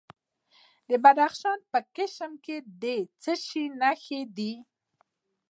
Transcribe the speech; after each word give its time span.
د 0.89 0.91
بدخشان 1.03 1.59
په 1.71 1.79
کشم 1.95 2.31
کې 2.45 2.57
د 2.81 2.83
څه 3.21 3.33
شي 3.45 3.63
نښې 3.79 4.21
دي؟ 4.37 4.53